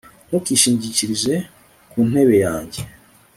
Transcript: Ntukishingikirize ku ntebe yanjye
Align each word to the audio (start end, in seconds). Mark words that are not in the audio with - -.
Ntukishingikirize 0.27 1.33
ku 1.89 1.99
ntebe 2.09 2.35
yanjye 2.45 2.79